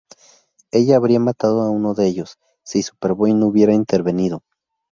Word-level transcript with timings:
Ella 0.71 0.95
habría 0.97 1.19
matado 1.19 1.69
uno 1.69 1.93
de 1.93 2.07
ellos, 2.07 2.39
si 2.63 2.81
Superboy 2.81 3.35
no 3.35 3.45
hubiera 3.45 3.75
intervenido. 3.75 4.41